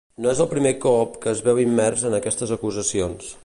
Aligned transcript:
No 0.25 0.29
és 0.29 0.39
el 0.45 0.47
primer 0.53 0.71
cop 0.85 1.19
que 1.25 1.31
es 1.33 1.43
veu 1.49 1.61
immers 1.67 2.07
en 2.11 2.17
aquestes 2.21 2.55
acusacions. 2.59 3.33